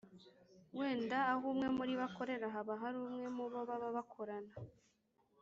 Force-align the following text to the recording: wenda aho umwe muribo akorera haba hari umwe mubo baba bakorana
wenda 0.77 1.17
aho 1.31 1.43
umwe 1.51 1.67
muribo 1.75 2.03
akorera 2.09 2.45
haba 2.53 2.73
hari 2.81 2.97
umwe 3.07 3.27
mubo 3.35 3.59
baba 3.67 3.89
bakorana 3.95 4.53